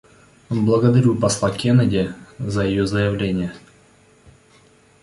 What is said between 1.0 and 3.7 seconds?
посла Кеннеди за ее заявление.